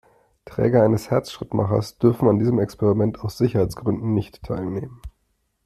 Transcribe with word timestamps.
Träger 0.45 0.81
eines 0.81 1.11
Herzschrittmachers 1.11 1.99
dürfen 1.99 2.27
an 2.27 2.39
diesem 2.39 2.57
Experiment 2.57 3.19
aus 3.19 3.37
Sicherheitsgründen 3.37 4.15
nicht 4.15 4.41
teilnehmen. 4.41 4.99